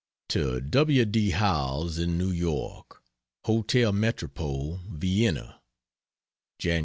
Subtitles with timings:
[0.29, 1.05] To W.
[1.05, 1.29] D.
[1.29, 3.03] Howells, in New York:
[3.45, 5.61] HOTEL METROPOLE, VIENNA,
[6.57, 6.79] Jan.